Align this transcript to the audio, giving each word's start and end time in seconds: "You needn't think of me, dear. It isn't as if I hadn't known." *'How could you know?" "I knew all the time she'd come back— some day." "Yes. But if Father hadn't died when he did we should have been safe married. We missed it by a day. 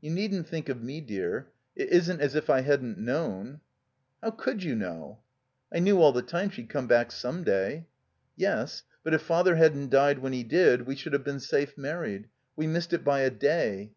"You 0.00 0.12
needn't 0.12 0.46
think 0.46 0.68
of 0.68 0.80
me, 0.84 1.00
dear. 1.00 1.48
It 1.74 1.88
isn't 1.88 2.20
as 2.20 2.36
if 2.36 2.48
I 2.48 2.60
hadn't 2.60 2.98
known." 2.98 3.62
*'How 4.22 4.30
could 4.30 4.62
you 4.62 4.76
know?" 4.76 5.22
"I 5.74 5.80
knew 5.80 6.00
all 6.00 6.12
the 6.12 6.22
time 6.22 6.50
she'd 6.50 6.68
come 6.68 6.86
back— 6.86 7.10
some 7.10 7.42
day." 7.42 7.88
"Yes. 8.36 8.84
But 9.02 9.12
if 9.12 9.22
Father 9.22 9.56
hadn't 9.56 9.90
died 9.90 10.20
when 10.20 10.32
he 10.32 10.44
did 10.44 10.86
we 10.86 10.94
should 10.94 11.14
have 11.14 11.24
been 11.24 11.40
safe 11.40 11.76
married. 11.76 12.28
We 12.54 12.68
missed 12.68 12.92
it 12.92 13.02
by 13.02 13.22
a 13.22 13.30
day. 13.32 13.90